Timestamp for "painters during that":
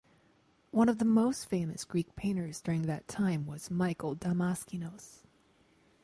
2.15-3.07